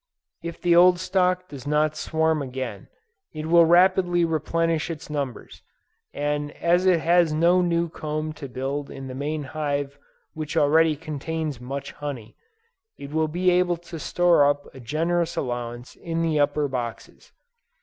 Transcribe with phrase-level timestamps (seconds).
[0.41, 2.87] If the old stock does not swarm again,
[3.33, 5.61] it will rapidly replenish its numbers,
[6.11, 9.99] and as it has no new comb to build in the main hive
[10.33, 12.35] which already contains much honey,
[12.97, 17.31] it will be able to store up a generous allowance in the upper boxes.